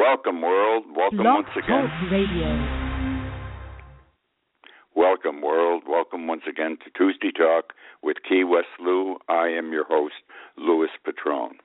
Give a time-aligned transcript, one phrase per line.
[0.00, 0.84] Welcome, world.
[0.96, 1.84] Welcome once again.
[1.84, 2.48] Talk Radio.
[4.96, 5.82] Welcome, world.
[5.86, 9.16] Welcome once again to Tuesday Talk with Key West Lou.
[9.28, 10.14] I am your host,
[10.56, 11.58] Louis Petrone.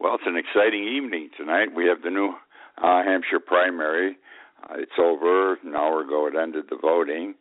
[0.00, 1.68] Well, it's an exciting evening tonight.
[1.72, 2.30] We have the new
[2.82, 4.16] uh, Hampshire primary.
[4.64, 6.26] Uh, it's over an hour ago.
[6.26, 7.34] It ended the voting.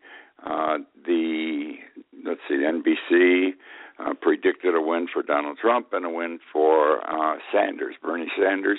[0.45, 1.77] Uh, the
[2.23, 3.53] let's see, NBC
[3.97, 8.77] uh, predicted a win for Donald Trump and a win for uh, Sanders, Bernie Sanders.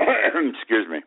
[0.58, 1.00] Excuse me.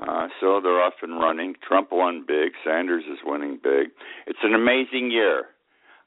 [0.00, 1.54] Uh, so they're off and running.
[1.66, 2.52] Trump won big.
[2.64, 3.88] Sanders is winning big.
[4.26, 5.44] It's an amazing year.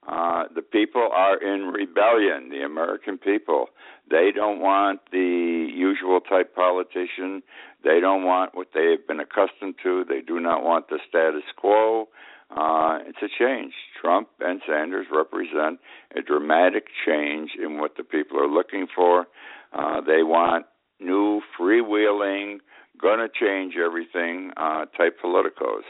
[0.07, 2.49] Uh, the people are in rebellion.
[2.49, 3.67] The American people.
[4.09, 7.43] They don't want the usual type politician.
[7.83, 10.03] They don't want what they've been accustomed to.
[10.07, 12.09] They do not want the status quo.
[12.49, 13.73] Uh, it's a change.
[13.99, 15.79] Trump and Sanders represent
[16.15, 19.27] a dramatic change in what the people are looking for.
[19.71, 20.65] Uh, they want
[21.03, 22.59] new, freewheeling,
[22.99, 25.83] going to change everything uh, type politicos.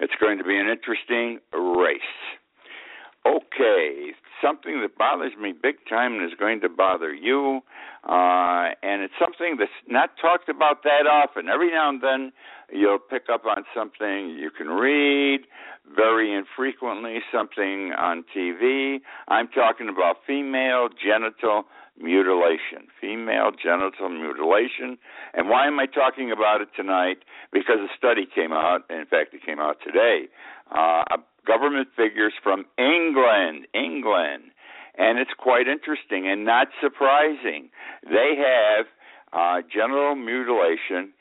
[0.00, 2.00] It's going to be an interesting race.
[3.26, 4.12] Okay,
[4.42, 7.60] something that bothers me big time and is going to bother you,
[8.08, 11.48] uh, and it's something that's not talked about that often.
[11.48, 12.32] Every now and then
[12.72, 15.40] you'll pick up on something you can read,
[15.94, 18.98] very infrequently something on TV.
[19.26, 21.64] I'm talking about female genital
[22.00, 24.98] mutilation, female genital mutilation.
[25.34, 27.18] And why am I talking about it tonight?
[27.52, 30.28] Because a study came out, in fact, it came out today,
[30.70, 31.04] uh,
[31.46, 34.44] government figures from England, England,
[34.96, 37.70] and it's quite interesting and not surprising.
[38.04, 38.86] They have
[39.32, 41.12] uh, genital mutilation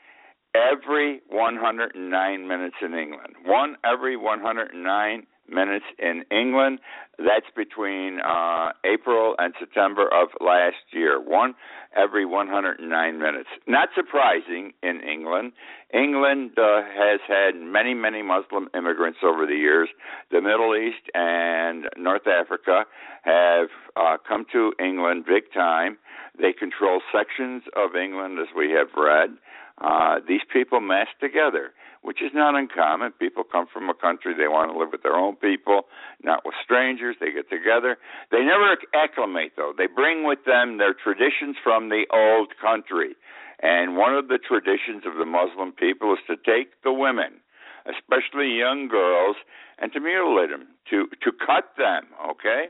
[0.56, 3.36] every 109 minutes in England.
[3.46, 6.80] One every 109 minutes in England.
[7.18, 11.20] That's between uh, April and September of last year.
[11.20, 11.56] One
[11.96, 13.50] every 109 minutes.
[13.66, 15.54] Not surprising in England.
[15.94, 19.90] England uh, has had many, many Muslim immigrants over the years.
[20.32, 22.84] The Middle East and North Africa
[23.24, 25.98] have uh, come to England big time.
[26.40, 29.32] They control sections of England, as we have read.
[29.80, 31.72] Uh, these people mass together
[32.08, 33.12] which is not uncommon.
[33.20, 35.82] People come from a country, they want to live with their own people,
[36.24, 37.18] not with strangers.
[37.20, 37.98] They get together.
[38.32, 39.74] They never acclimate, though.
[39.78, 43.16] They bring with them their traditions from the old country.
[43.62, 47.42] And one of the traditions of the Muslim people is to take the women,
[47.84, 49.36] especially young girls,
[49.78, 52.06] and to mutilate them, to to cut them.
[52.30, 52.70] Okay,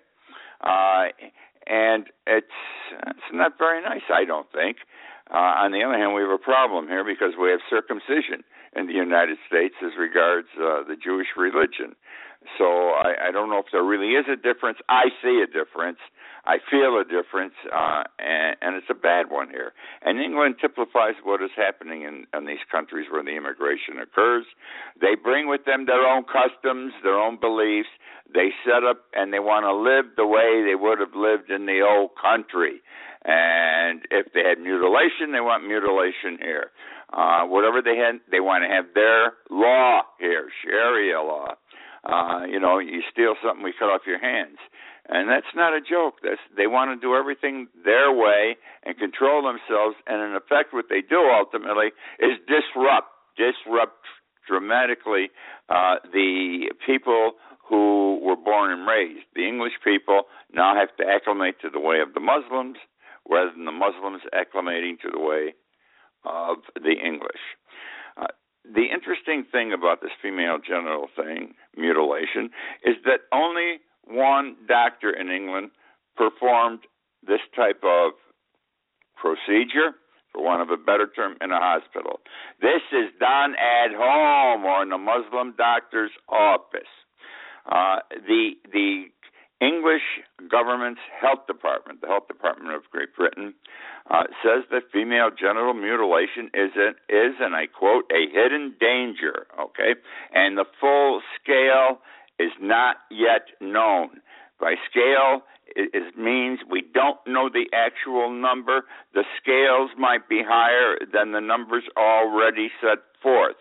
[0.61, 1.11] uh,
[1.67, 2.57] and it's
[3.05, 4.07] it's not very nice.
[4.09, 4.77] I don't think.
[5.31, 8.43] Uh, on the other hand, we have a problem here because we have circumcision
[8.75, 11.95] in the United States as regards uh, the Jewish religion.
[12.57, 14.77] So I, I don't know if there really is a difference.
[14.87, 15.97] I see a difference.
[16.45, 19.73] I feel a difference, uh, and, and it's a bad one here.
[20.01, 24.45] And England typifies what is happening in, in these countries where the immigration occurs.
[25.01, 27.89] They bring with them their own customs, their own beliefs.
[28.33, 31.65] They set up and they want to live the way they would have lived in
[31.65, 32.81] the old country.
[33.27, 36.71] And if they had mutilation, they want mutilation here.
[37.11, 41.59] Uh, whatever they had, they want to have their law here, Sharia law.
[42.07, 44.57] Uh, you know, you steal something, we cut off your hands.
[45.09, 46.15] And that's not a joke.
[46.23, 49.95] That's, they want to do everything their way and control themselves.
[50.07, 54.07] And in effect, what they do ultimately is disrupt, disrupt
[54.47, 55.31] dramatically
[55.67, 57.33] uh, the people
[57.67, 59.27] who were born and raised.
[59.35, 60.23] The English people
[60.53, 62.77] now have to acclimate to the way of the Muslims
[63.29, 65.53] rather than the Muslims acclimating to the way
[66.25, 67.41] of the English.
[68.17, 68.27] Uh,
[68.63, 72.49] the interesting thing about this female genital thing, mutilation,
[72.83, 75.71] is that only one doctor in England
[76.15, 76.79] performed
[77.25, 78.13] this type of
[79.15, 79.91] procedure,
[80.31, 82.19] for want of a better term, in a hospital.
[82.61, 86.91] This is done at home or in a Muslim doctor's office.
[87.69, 89.05] Uh, the the
[89.59, 93.53] English government's health department, the health department of Great Britain,
[94.09, 99.47] uh, says that female genital mutilation is, a, is, and I quote, a hidden danger.
[99.59, 99.95] Okay,
[100.33, 101.99] and the full scale
[102.39, 104.21] is not yet known.
[104.59, 105.41] By scale,
[105.75, 108.85] it, it means we don't know the actual number.
[109.13, 113.57] The scales might be higher than the numbers already set forth.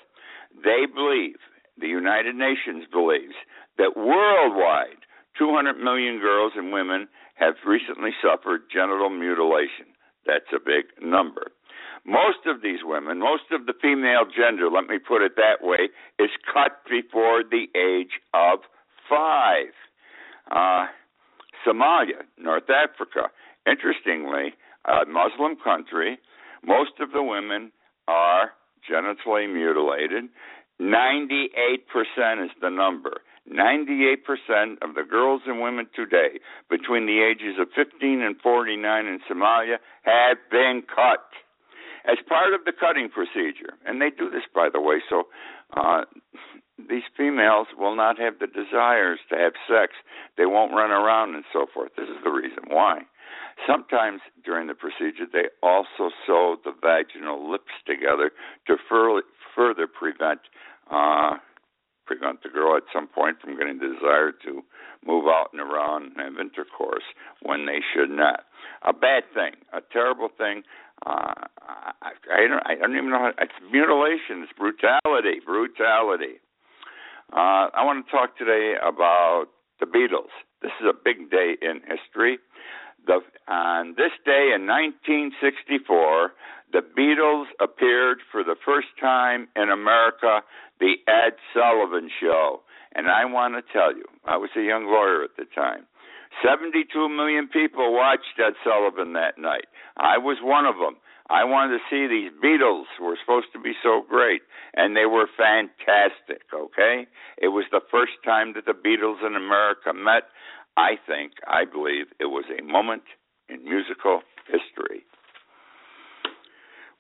[0.63, 1.37] They believe,
[1.79, 3.35] the United Nations believes,
[3.79, 5.05] that worldwide
[5.39, 9.93] 200 million girls and women have recently suffered genital mutilation.
[10.27, 11.53] That's a big number.
[12.05, 15.89] Most of these women, most of the female gender, let me put it that way,
[16.19, 18.61] is cut before the age of
[19.09, 19.75] five.
[20.51, 20.87] Uh,
[21.67, 23.29] Somalia, North Africa,
[23.67, 24.55] interestingly,
[24.85, 26.19] a Muslim country,
[26.65, 27.73] most of the women
[28.07, 28.53] are
[28.89, 30.25] genitally mutilated.
[30.81, 33.21] 98% is the number.
[33.51, 39.21] 98% of the girls and women today between the ages of 15 and 49 in
[39.31, 41.27] Somalia have been cut
[42.07, 43.75] as part of the cutting procedure.
[43.85, 45.25] And they do this, by the way, so
[45.77, 46.03] uh,
[46.79, 49.95] these females will not have the desires to have sex.
[50.37, 51.93] They won't run around and so forth.
[51.97, 53.03] This is the reason why.
[53.67, 58.31] Sometimes during the procedure, they also sew the vaginal lips together
[58.67, 59.23] to fur-
[59.55, 60.41] further prevent
[60.91, 61.37] uh,
[62.07, 64.63] prevent the girl at some point from getting the desire to
[65.05, 67.05] move out and around and have intercourse
[67.43, 68.45] when they should not.
[68.83, 70.63] A bad thing, a terrible thing.
[71.05, 72.63] Uh, I, I don't.
[72.65, 73.19] I don't even know.
[73.19, 74.43] How, it's mutilation.
[74.43, 75.41] It's brutality.
[75.45, 76.41] Brutality.
[77.33, 79.47] Uh, I want to talk today about
[79.81, 80.33] the Beatles.
[80.63, 82.39] This is a big day in history.
[83.07, 86.33] The, on this day in 1964,
[86.73, 90.41] the Beatles appeared for the first time in America,
[90.81, 92.63] the Ed Sullivan Show.
[92.95, 95.87] And I want to tell you, I was a young lawyer at the time.
[96.45, 99.67] 72 million people watched Ed Sullivan that night.
[99.97, 100.97] I was one of them.
[101.29, 104.43] I wanted to see these Beatles who were supposed to be so great,
[104.75, 107.07] and they were fantastic, okay?
[107.39, 110.31] It was the first time that the Beatles in America met.
[110.77, 113.03] I think, I believe, it was a moment
[113.49, 115.05] in musical history.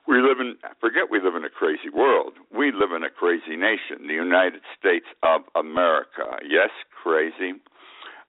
[0.09, 2.35] We live in, forget we live in a crazy world.
[2.57, 6.39] We live in a crazy nation, the United States of America.
[6.49, 6.71] Yes,
[7.03, 7.59] crazy.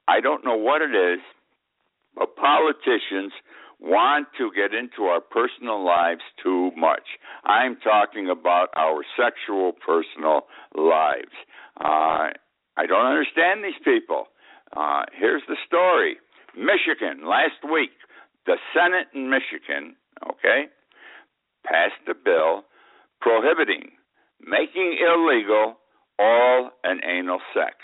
[0.07, 1.19] I don't know what it is,
[2.15, 3.31] but politicians
[3.79, 7.21] want to get into our personal lives too much.
[7.45, 11.35] I'm talking about our sexual personal lives.
[11.80, 12.33] Uh,
[12.75, 14.25] I don't understand these people.
[14.75, 16.18] Uh, here's the story
[16.56, 17.91] Michigan, last week,
[18.47, 19.95] the Senate in Michigan,
[20.27, 20.65] okay,
[21.69, 22.63] passed a bill
[23.21, 23.91] prohibiting
[24.39, 25.77] making illegal
[26.19, 27.75] oral and anal sex.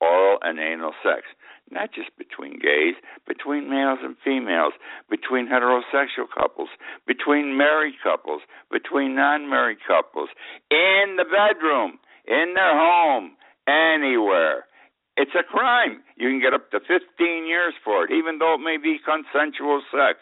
[0.00, 1.22] Oral and anal sex
[1.70, 2.94] not just between gays,
[3.26, 4.72] between males and females,
[5.08, 6.68] between heterosexual couples,
[7.06, 10.28] between married couples, between non married couples,
[10.70, 13.32] in the bedroom, in their home,
[13.66, 14.66] anywhere.
[15.16, 16.02] It's a crime.
[16.16, 19.82] You can get up to 15 years for it, even though it may be consensual
[19.90, 20.18] sex.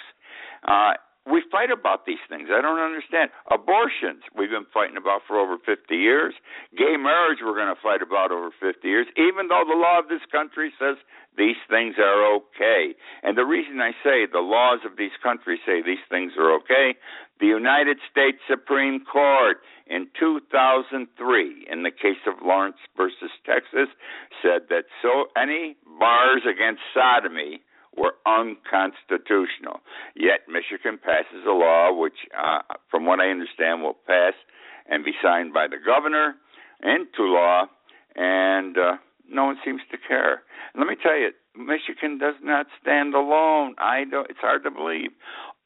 [0.69, 0.93] Uh,
[1.25, 2.49] we fight about these things.
[2.51, 3.31] I don't understand.
[3.51, 6.35] Abortions, we've been fighting about for over 50 years.
[6.77, 10.09] Gay marriage, we're going to fight about over 50 years, even though the law of
[10.09, 10.97] this country says
[11.39, 12.99] these things are okay.
[13.23, 16.99] And the reason I say the laws of these countries say these things are okay,
[17.39, 23.89] the United States Supreme Court in 2003, in the case of Lawrence versus Texas,
[24.43, 27.63] said that so any bars against sodomy
[27.97, 29.81] were unconstitutional.
[30.17, 32.61] Yet Michigan passes a law which, uh,
[32.91, 34.35] from what I understand, will pass
[34.89, 36.35] and be signed by the governor
[36.83, 37.67] into law,
[38.17, 38.97] and uh,
[39.29, 40.43] no one seems to care.
[40.77, 43.75] let me tell you, Michigan does not stand alone.
[43.79, 44.29] I don't.
[44.31, 45.11] It's hard to believe.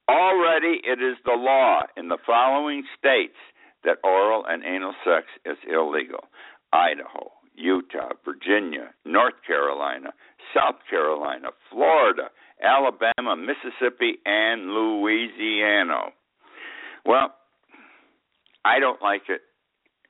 [0.08, 3.38] Already, it is the law in the following states
[3.84, 6.26] that oral and anal sex is illegal:
[6.72, 10.12] Idaho, Utah, Virginia, North Carolina,
[10.56, 12.30] South Carolina, Florida,
[12.62, 16.12] Alabama, Mississippi, and Louisiana.
[17.04, 17.34] Well,
[18.64, 19.42] I don't like it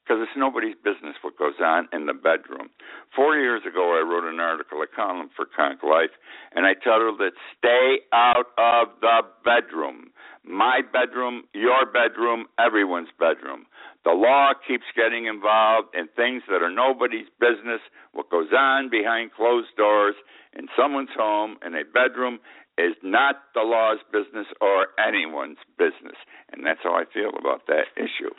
[0.07, 2.71] because it's nobody's business what goes on in the bedroom.
[3.15, 6.15] Four years ago, I wrote an article, a column for Konk Life,
[6.55, 10.13] and I titled it "Stay Out of the Bedroom."
[10.45, 13.67] My bedroom, your bedroom, everyone's bedroom.
[14.07, 17.83] The law keeps getting involved in things that are nobody's business.
[18.13, 20.15] What goes on behind closed doors
[20.57, 22.39] in someone's home, in a bedroom,
[22.79, 26.15] is not the law's business or anyone's business.
[26.53, 28.31] And that's how I feel about that issue.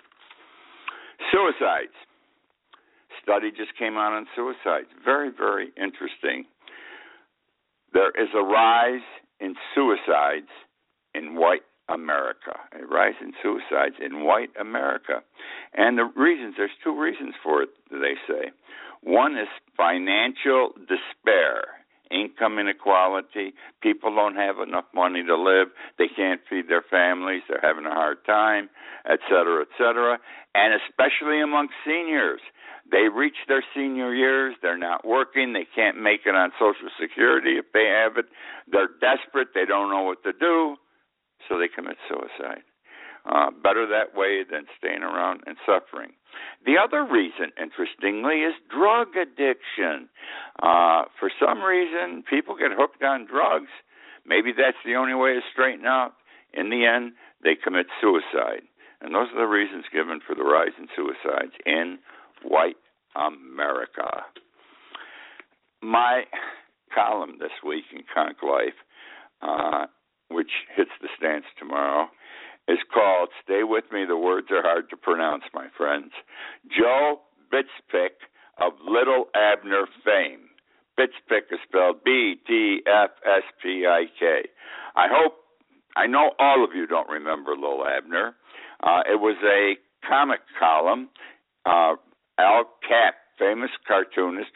[1.35, 1.99] Suicides.
[3.21, 4.87] Study just came out on suicides.
[5.03, 6.45] Very, very interesting.
[7.91, 9.03] There is a rise
[9.41, 10.47] in suicides
[11.13, 15.23] in white America, a rise in suicides in white America.
[15.73, 18.51] And the reasons, there's two reasons for it, they say.
[19.03, 21.63] One is financial despair,
[22.11, 23.53] income inequality.
[23.81, 25.67] People don't have enough money to live.
[25.97, 27.43] They can't feed their families.
[27.47, 28.69] They're having a hard time,
[29.05, 30.19] et cetera, et cetera.
[30.55, 32.41] And especially among seniors.
[32.89, 37.57] They reach their senior years, they're not working, they can't make it on Social Security
[37.57, 38.27] if they have it.
[38.71, 40.77] They're desperate, they don't know what to do
[41.47, 42.63] so they commit suicide.
[43.27, 46.11] Uh, better that way than staying around and suffering.
[46.65, 50.07] The other reason, interestingly, is drug addiction.
[50.63, 53.71] Uh, for some reason, people get hooked on drugs.
[54.25, 56.13] Maybe that's the only way to straighten out.
[56.53, 57.13] In the end,
[57.43, 58.63] they commit suicide.
[59.01, 61.99] And those are the reasons given for the rise in suicides in
[62.43, 62.77] white
[63.15, 64.23] America.
[65.81, 66.23] My
[66.93, 68.79] column this week in Konk Life,
[69.41, 69.85] uh,
[70.29, 72.07] which hits the stands tomorrow,
[72.67, 76.11] is called Stay With Me, the words are hard to pronounce, my friends.
[76.69, 78.27] Joe Btfsplk
[78.59, 80.49] of Little Abner fame.
[80.99, 84.49] Btfsplk is spelled B T F S P I K.
[84.95, 85.35] I hope,
[85.95, 88.35] I know all of you don't remember Little Abner.
[88.83, 91.09] Uh, it was a comic column.
[91.65, 91.95] Uh,
[92.39, 94.51] Al Capp, famous cartoonist,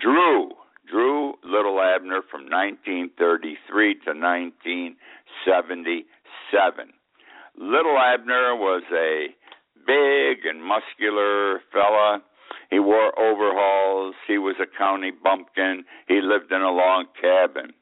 [0.00, 0.50] drew
[0.90, 6.92] drew Little Abner from 1933 to 1977.
[7.56, 9.28] Little Abner was a
[9.86, 12.22] big and muscular fella.
[12.70, 14.14] He wore overalls.
[14.26, 15.84] He was a county bumpkin.
[16.08, 17.72] He lived in a log cabin.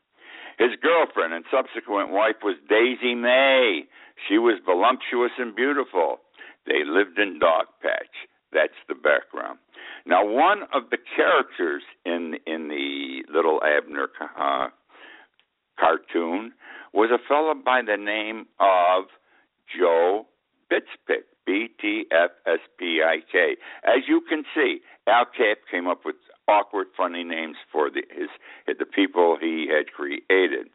[0.59, 3.87] His girlfriend and subsequent wife was Daisy Mae.
[4.29, 6.21] She was voluptuous and beautiful.
[6.67, 8.27] They lived in Dogpatch.
[8.53, 9.59] That's the background.
[10.09, 14.09] Now, one of the characters in in the Little Abner
[14.41, 14.69] uh,
[15.79, 16.53] cartoon
[16.95, 19.05] was a fellow by the name of
[19.69, 20.27] Joe
[20.73, 23.57] Btfsplk, B T F S P I K.
[23.85, 26.17] As you can see, Al Capp came up with
[26.49, 28.31] awkward, funny names for the, his
[28.67, 30.69] the people he had created.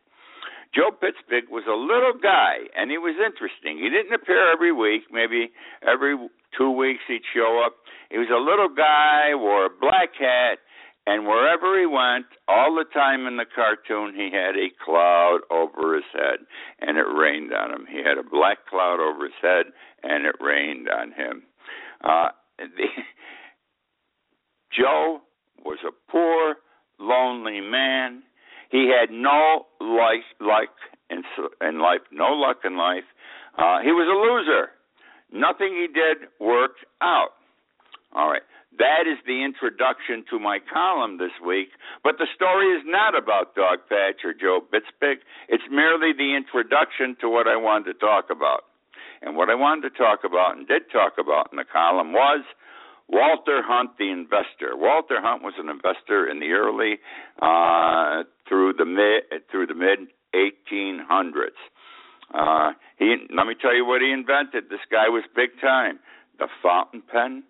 [0.75, 3.77] Joe Btfsplk was a little guy, and he was interesting.
[3.77, 5.03] He didn't appear every week.
[5.11, 6.15] Maybe every
[6.57, 7.75] two weeks he'd show up.
[8.10, 10.60] He was a little guy, wore a black hat,
[11.05, 15.95] and wherever he went, all the time in the cartoon, he had a cloud over
[15.95, 16.39] his head,
[16.79, 17.86] and it rained on him.
[17.89, 19.65] He had a black cloud over his head,
[20.03, 21.43] and it rained on him.
[22.01, 22.88] Uh, the,
[24.77, 25.22] Joe
[25.65, 26.55] was a poor,
[27.00, 28.24] lonely man.
[28.72, 30.69] He had no life, like
[31.10, 31.24] in,
[31.62, 33.03] in life, no luck in life.
[33.57, 34.69] Uh, he was a loser.
[35.33, 37.33] Nothing he did worked out.
[38.13, 38.43] All right.
[38.77, 41.69] That is the introduction to my column this week.
[42.03, 45.25] But the story is not about Dogpatch or Joe Btfsplk.
[45.49, 48.65] It's merely the introduction to what I wanted to talk about.
[49.21, 52.43] And what I wanted to talk about and did talk about in the column was
[53.09, 54.75] Walter Hunt, the investor.
[54.75, 56.99] Walter Hunt was an investor in the early
[57.41, 61.61] uh, through the mid through the mid 1800s.
[62.33, 64.69] Uh, he let me tell you what he invented.
[64.69, 65.99] This guy was big time.
[66.39, 67.43] The fountain pen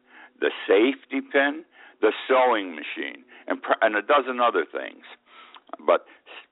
[0.43, 1.63] the safety pin,
[2.01, 5.03] the sewing machine, and, and a dozen other things.
[5.87, 6.05] But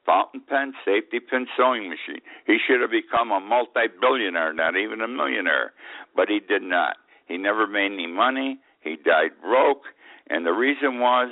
[0.05, 2.21] fountain pen, safety pin, sewing machine.
[2.47, 5.73] He should have become a multi-billionaire, not even a millionaire,
[6.15, 6.97] but he did not.
[7.27, 8.59] He never made any money.
[8.79, 9.83] He died broke,
[10.29, 11.29] and the reason was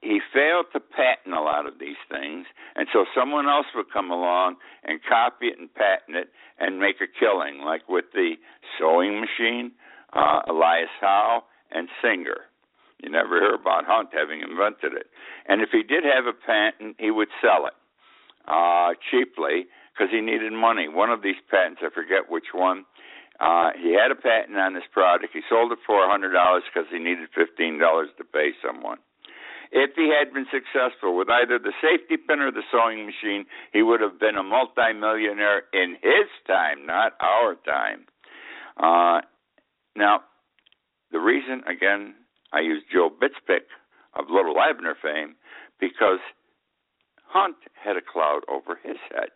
[0.00, 4.10] he failed to patent a lot of these things, and so someone else would come
[4.10, 8.34] along and copy it and patent it and make a killing, like with the
[8.78, 9.72] sewing machine
[10.12, 12.50] uh, Elias Howe, and Singer.
[13.02, 15.06] You never hear about Hunt having invented it.
[15.48, 17.74] And if he did have a patent, he would sell it
[18.46, 20.88] uh, cheaply because he needed money.
[20.88, 22.84] One of these patents, I forget which one,
[23.38, 25.32] uh, he had a patent on this product.
[25.32, 26.28] He sold it for a $100
[26.68, 27.78] because he needed $15
[28.18, 28.98] to pay someone.
[29.72, 33.82] If he had been successful with either the safety pin or the sewing machine, he
[33.82, 38.06] would have been a multimillionaire in his time, not our time.
[38.76, 39.20] Uh,
[39.94, 40.20] now,
[41.12, 42.14] the reason, again,
[42.52, 43.70] I use Joe Btfsplk
[44.14, 45.36] of Little Abner fame
[45.78, 46.18] because
[47.26, 49.30] Hunt had a cloud over his head.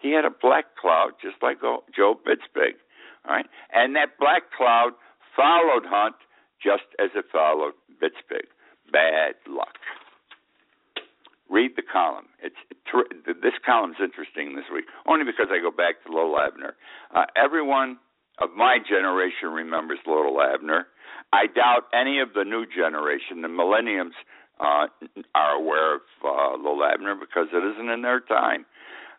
[0.00, 2.78] He had a black cloud just like Joe Btfsplk.
[3.26, 3.46] All right?
[3.74, 4.92] And that black cloud
[5.34, 6.14] followed Hunt
[6.62, 8.46] just as it followed Btfsplk.
[8.92, 9.78] Bad luck.
[11.48, 12.26] Read the column.
[12.42, 12.56] It's
[13.42, 16.74] this column's interesting this week, only because I go back to Little Abner.
[17.14, 17.98] Uh, everyone
[18.38, 20.86] of my generation remembers Little Abner.
[21.32, 24.14] I doubt any of the new generation, the millenniums,
[24.60, 24.86] uh,
[25.34, 28.66] are aware of uh, Little Abner because it isn't in their time.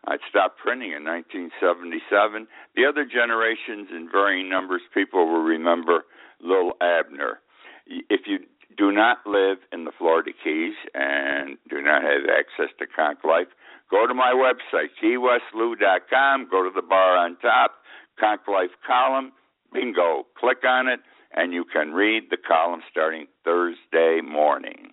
[0.08, 2.48] It stopped printing in 1977.
[2.74, 6.04] The other generations, in varying numbers, people will remember
[6.40, 7.38] Little Abner.
[7.86, 8.40] If you
[8.76, 13.48] do not live in the Florida Keys and do not have access to Konk Life,
[13.90, 17.72] go to my website, keywestlou.com, go to the bar on top,
[18.20, 19.32] Konk Life column.
[19.72, 20.26] Bingo.
[20.38, 21.00] Click on it,
[21.34, 24.91] and you can read the column starting Thursday morning.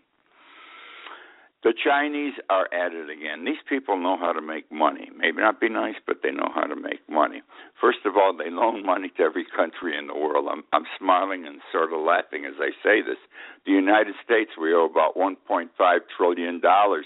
[1.61, 3.43] The Chinese are at it again.
[3.43, 5.09] These people know how to make money.
[5.17, 7.41] Maybe not be nice, but they know how to make money.
[7.81, 10.47] First of all, they loan money to every country in the world.
[10.49, 13.19] I'm, I'm smiling and sort of laughing as I say this.
[13.65, 15.67] The United States, we owe about 1.5
[16.15, 17.05] trillion dollars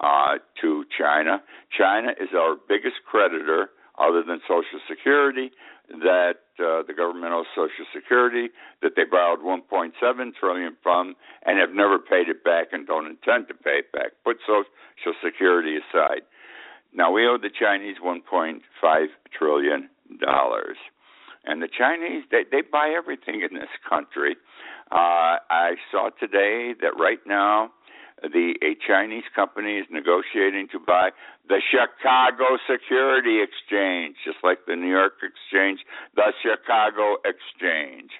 [0.00, 1.42] uh, to China.
[1.76, 5.52] China is our biggest creditor other than Social Security.
[5.90, 8.48] That uh, the government owes Social Security,
[8.82, 9.92] that they borrowed 1.7
[10.38, 14.12] trillion from, and have never paid it back and don't intend to pay it back.
[14.24, 16.22] Put Social Security aside.
[16.94, 19.06] Now we owe the Chinese 1.5
[19.36, 19.88] trillion
[20.20, 20.76] dollars,
[21.44, 24.36] and the Chinese they they buy everything in this country.
[24.90, 27.70] Uh, I saw today that right now
[28.22, 31.10] the a Chinese company is negotiating to buy
[31.48, 35.80] the Chicago Security Exchange, just like the New York Exchange,
[36.14, 38.10] the Chicago Exchange.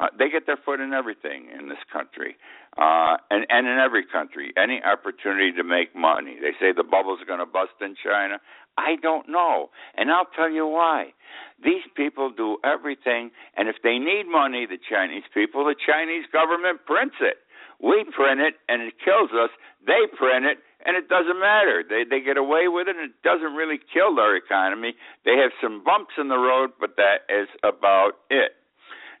[0.00, 2.36] Uh, they get their foot in everything in this country,
[2.76, 4.52] uh, and and in every country.
[4.56, 6.36] Any opportunity to make money.
[6.40, 8.38] They say the bubble's going to bust in China.
[8.76, 11.14] I don't know, and I'll tell you why.
[11.62, 16.86] These people do everything, and if they need money, the Chinese people, the Chinese government
[16.86, 17.38] prints it.
[17.82, 19.50] We print it and it kills us.
[19.86, 21.82] They print it and it doesn't matter.
[21.88, 24.94] They they get away with it and it doesn't really kill their economy.
[25.24, 28.52] They have some bumps in the road, but that is about it.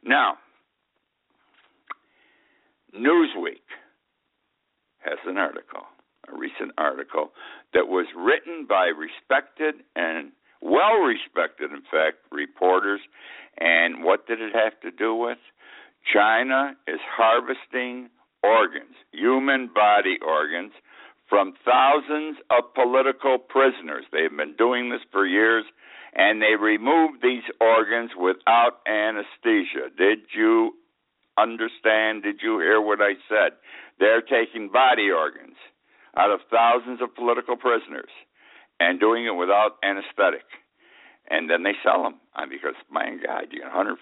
[0.04, 0.38] Now,
[2.94, 3.66] Newsweek
[5.00, 5.82] has an article,
[6.32, 7.32] a recent article
[7.74, 13.00] that was written by respected and well respected, in fact, reporters.
[13.58, 15.38] And what did it have to do with?
[16.12, 18.08] China is harvesting
[18.42, 20.72] organs, human body organs,
[21.28, 24.04] from thousands of political prisoners.
[24.12, 25.64] They've been doing this for years,
[26.14, 29.92] and they removed these organs without anesthesia.
[29.96, 30.72] Did you
[31.36, 32.22] understand?
[32.22, 33.58] Did you hear what I said?
[33.98, 35.56] They're taking body organs
[36.16, 38.10] out of thousands of political prisoners
[38.80, 40.46] and doing it without anesthetic
[41.30, 44.00] and then they sell them uh, because my God, you get 150,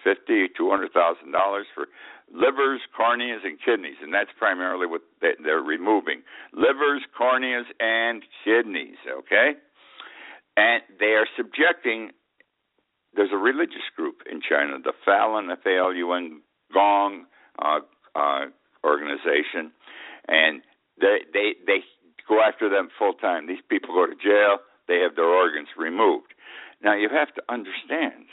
[0.56, 1.86] 200 thousand dollars for
[2.32, 8.96] livers, corneas, and kidneys, and that's primarily what they're removing: livers, corneas, and kidneys.
[9.08, 9.52] Okay,
[10.56, 12.10] and they are subjecting.
[13.14, 16.42] There's a religious group in China, the Falun, F A L U N
[16.72, 17.24] Gong
[17.58, 17.80] uh,
[18.14, 18.46] uh,
[18.84, 19.72] organization,
[20.28, 20.62] and
[21.00, 21.78] they they they
[22.28, 23.46] go after them full time.
[23.46, 24.58] These people go to jail.
[24.88, 26.34] They have their organs removed
[26.82, 28.26] now you have to understand,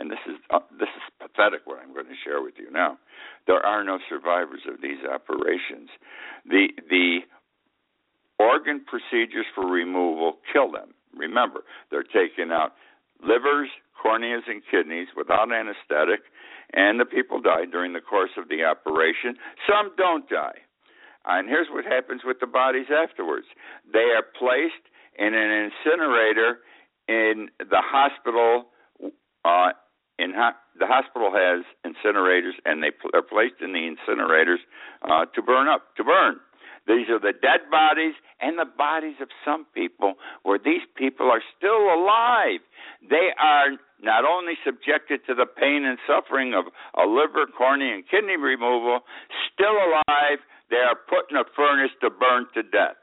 [0.00, 1.60] and this is uh, this is pathetic.
[1.64, 2.98] What I'm going to share with you now,
[3.46, 5.90] there are no survivors of these operations.
[6.48, 7.20] The the
[8.40, 10.94] organ procedures for removal kill them.
[11.14, 11.60] Remember,
[11.90, 12.72] they're taking out
[13.22, 16.24] livers, corneas, and kidneys without anesthetic,
[16.72, 19.36] and the people die during the course of the operation.
[19.68, 20.64] Some don't die.
[21.26, 23.46] And here's what happens with the bodies afterwards
[23.92, 26.60] they are placed in an incinerator
[27.08, 28.70] in the hospital,
[29.44, 29.72] uh,
[30.20, 30.32] in
[30.78, 34.60] the hospital has incinerators, and they are placed in the incinerators
[35.02, 36.36] uh, to burn up, to burn.
[36.86, 41.42] These are the dead bodies and the bodies of some people where these people are
[41.56, 42.60] still alive.
[43.08, 46.64] They are not only subjected to the pain and suffering of
[46.96, 49.00] a liver, cornea, and kidney removal,
[49.52, 52.96] still alive, they are put in a furnace to burn to death.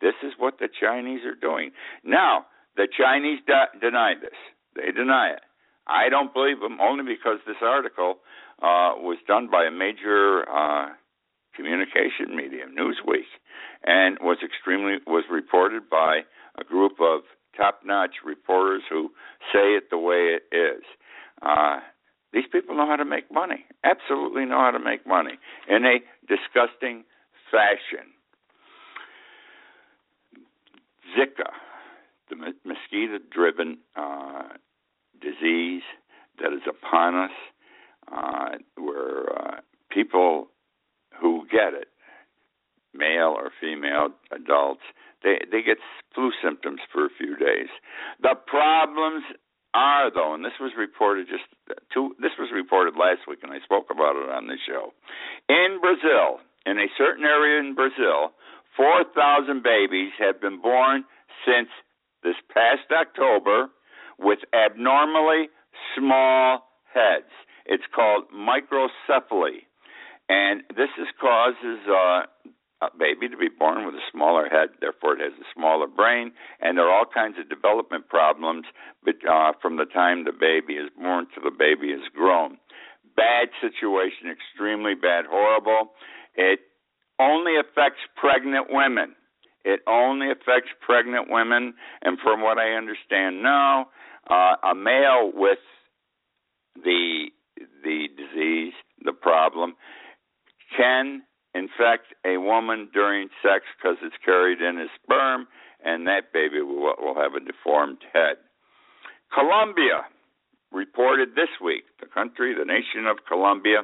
[0.00, 1.70] This is what the Chinese are doing.
[2.04, 4.36] Now, the Chinese de- deny this.
[4.76, 5.40] They deny it.
[5.86, 8.18] I don't believe them only because this article
[8.62, 10.88] uh, was done by a major uh,
[11.54, 13.28] communication medium, Newsweek,
[13.84, 16.20] and was extremely was reported by
[16.58, 17.22] a group of
[17.56, 19.10] top-notch reporters who
[19.52, 20.82] say it the way it is.
[21.42, 21.78] Uh,
[22.32, 23.64] these people know how to make money.
[23.84, 27.04] Absolutely know how to make money in a disgusting
[27.50, 28.12] fashion.
[31.16, 31.50] Zika
[32.28, 34.48] the mosquito driven uh,
[35.26, 35.82] disease
[36.38, 37.36] that is upon us,
[38.12, 39.60] uh, where uh,
[39.90, 40.48] people
[41.20, 41.88] who get it,
[42.94, 44.82] male or female adults,
[45.22, 45.78] they they get
[46.14, 47.68] flu symptoms for a few days.
[48.22, 49.24] The problems
[49.74, 51.44] are though, and this was reported just
[51.92, 52.14] two.
[52.20, 54.92] This was reported last week, and I spoke about it on the show.
[55.48, 58.32] In Brazil, in a certain area in Brazil,
[58.76, 61.04] four thousand babies have been born
[61.44, 61.68] since
[62.22, 63.68] this past October
[64.18, 65.48] with abnormally
[65.96, 67.30] small heads.
[67.66, 69.66] It's called microcephaly.
[70.28, 72.22] And this is causes uh,
[72.82, 76.32] a baby to be born with a smaller head, therefore it has a smaller brain,
[76.60, 78.66] and there are all kinds of development problems
[79.04, 82.58] but, uh, from the time the baby is born to the baby is grown.
[83.16, 85.92] Bad situation, extremely bad, horrible.
[86.34, 86.60] It
[87.18, 89.14] only affects pregnant women.
[89.66, 93.88] It only affects pregnant women, and from what I understand now,
[94.30, 95.58] uh, a male with
[96.76, 97.26] the
[97.82, 99.74] the disease, the problem,
[100.76, 105.48] can infect a woman during sex because it's carried in his sperm,
[105.84, 108.36] and that baby will, will have a deformed head.
[109.34, 110.06] Colombia,
[110.70, 113.82] reported this week, the country, the nation of Colombia,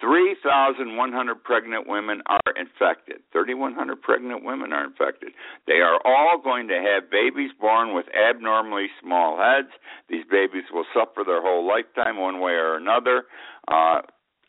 [0.00, 3.22] 3,100 pregnant women are infected.
[3.32, 5.30] 3,100 pregnant women are infected.
[5.66, 9.72] They are all going to have babies born with abnormally small heads.
[10.08, 13.24] These babies will suffer their whole lifetime, one way or another.
[13.68, 14.02] Uh,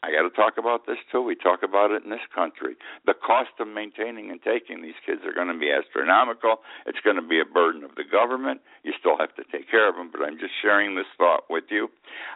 [0.04, 1.22] I got to talk about this too.
[1.24, 2.78] We talk about it in this country.
[3.06, 6.62] The cost of maintaining and taking these kids are going to be astronomical.
[6.86, 8.62] It's going to be a burden of the government.
[8.84, 11.66] You still have to take care of them, but I'm just sharing this thought with
[11.74, 11.90] you.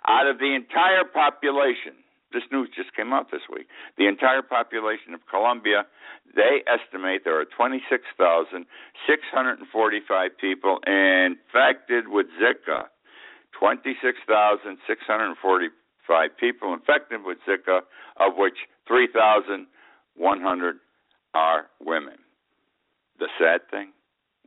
[0.07, 2.00] Out of the entire population,
[2.33, 3.67] this news just came out this week.
[3.97, 5.85] The entire population of Colombia,
[6.35, 12.87] they estimate there are 26,645 people infected with Zika.
[13.59, 17.81] 26,645 people infected with Zika,
[18.17, 20.79] of which 3,100
[21.33, 22.17] are women.
[23.19, 23.93] The sad thing,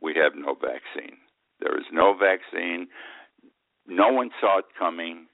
[0.01, 1.17] we have no vaccine.
[1.61, 2.87] There is no vaccine.
[3.87, 5.27] No one saw it coming.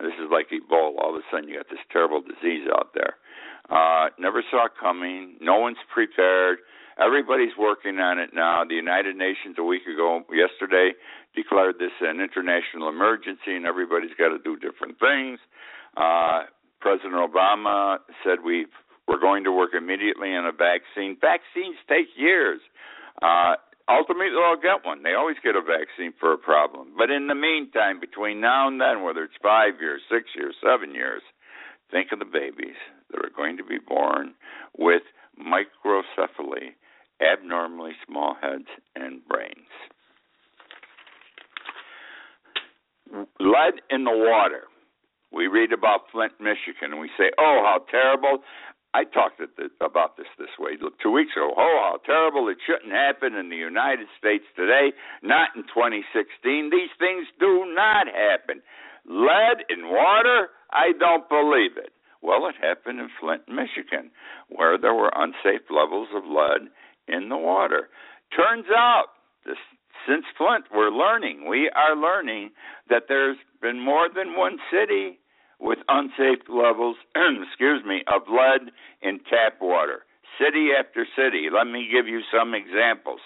[0.00, 0.98] This is like Ebola.
[1.00, 3.16] All of a sudden, you got this terrible disease out there.
[3.70, 5.36] Uh, never saw coming.
[5.40, 6.58] No one's prepared.
[6.98, 8.64] Everybody's working on it now.
[8.64, 10.92] The United Nations a week ago, yesterday,
[11.34, 15.38] declared this an international emergency, and everybody's got to do different things.
[15.96, 16.44] Uh,
[16.80, 18.66] President Obama said we
[19.08, 21.16] we're going to work immediately on a vaccine.
[21.20, 22.60] Vaccines take years.
[23.22, 23.54] Uh,
[23.88, 25.02] ultimately they'll get one.
[25.02, 26.92] They always get a vaccine for a problem.
[26.96, 30.94] But in the meantime, between now and then, whether it's five years, six years, seven
[30.94, 31.22] years,
[31.90, 32.76] think of the babies
[33.10, 34.34] that are going to be born
[34.76, 35.02] with
[35.38, 36.74] microcephaly,
[37.20, 39.70] abnormally small heads and brains.
[43.38, 44.64] Lead in the water.
[45.32, 48.42] We read about Flint, Michigan, and we say, oh, how terrible.
[48.96, 49.44] I talked
[49.84, 51.52] about this this way two weeks ago.
[51.52, 52.48] Oh, how terrible!
[52.48, 56.72] It shouldn't happen in the United States today, not in 2016.
[56.72, 58.62] These things do not happen.
[59.04, 60.48] Lead in water?
[60.72, 61.92] I don't believe it.
[62.22, 64.10] Well, it happened in Flint, Michigan,
[64.48, 66.72] where there were unsafe levels of lead
[67.06, 67.90] in the water.
[68.32, 69.12] Turns out,
[69.44, 69.60] this,
[70.08, 72.50] since Flint, we're learning, we are learning
[72.88, 75.20] that there's been more than one city
[75.58, 80.04] with unsafe levels, excuse me, of lead in tap water.
[80.38, 81.48] City after city.
[81.52, 83.20] Let me give you some examples.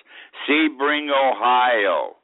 [0.49, 2.17] Sebring, Ohio.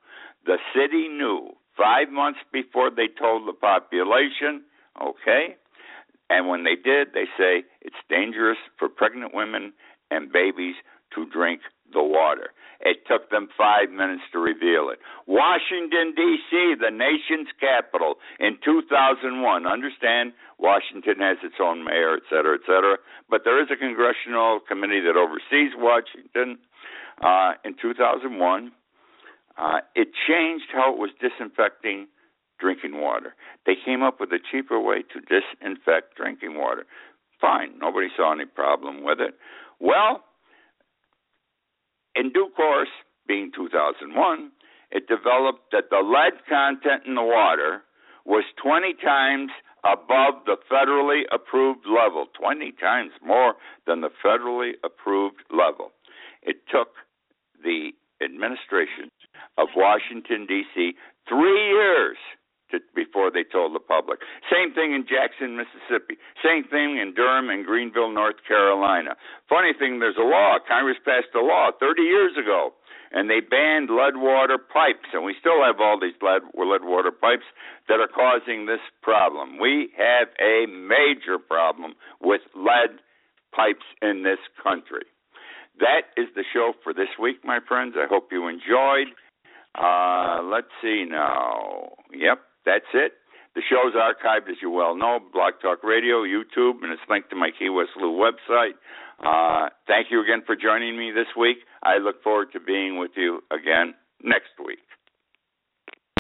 [0.45, 4.63] The city knew five months before they told the population,
[5.03, 5.57] okay?
[6.31, 9.73] And when they did, they say it's dangerous for pregnant women
[10.11, 10.77] and babies
[11.15, 11.61] to drink
[11.93, 12.51] the water.
[12.81, 14.99] It took them five minutes to reveal it.
[15.27, 19.67] Washington, D.C., the nation's capital, in 2001.
[19.67, 22.99] Understand, Washington has its own mayor, et cetera, et cetera.
[23.31, 26.59] But there is a congressional committee that oversees Washington.
[27.25, 28.73] Uh, in 2001,
[29.57, 32.09] uh, it changed how it was disinfecting
[32.61, 33.35] drinking water.
[33.65, 36.85] They came up with a cheaper way to disinfect drinking water.
[37.41, 39.35] Fine, nobody saw any problem with it.
[39.81, 40.25] Well,
[42.19, 42.89] in due course,
[43.29, 44.51] being 2001,
[44.91, 47.83] it developed that the lead content in the water
[48.25, 49.51] was 20 times
[49.85, 53.55] above the federally approved level, 20 times more
[53.87, 55.93] than the federally approved level.
[56.43, 56.95] It took
[57.63, 57.91] the
[58.23, 59.11] administration
[59.59, 60.95] of Washington, D.C.,
[61.29, 62.17] three years
[63.17, 64.21] before they told the public.
[64.53, 66.21] Same thing in Jackson, Mississippi.
[66.45, 69.17] Same thing in Durham and Greenville, North Carolina.
[69.49, 70.59] Funny thing, there's a law.
[70.69, 72.75] Congress passed a law 30 years ago,
[73.13, 77.11] and they banned lead water pipes, and we still have all these lead, lead water
[77.11, 77.49] pipes
[77.89, 79.57] that are causing this problem.
[79.59, 83.01] We have a major problem with lead
[83.57, 85.09] pipes in this country.
[85.81, 87.95] That is the show for this week, my friends.
[87.97, 89.09] I hope you enjoyed.
[89.75, 91.93] Uh, let's see now.
[92.13, 93.13] Yep, that's it.
[93.55, 97.37] The show's archived, as you well know, Blog Talk Radio, YouTube, and it's linked to
[97.37, 98.77] my Key West Lou website.
[99.25, 101.59] Uh, thank you again for joining me this week.
[101.83, 103.95] I look forward to being with you again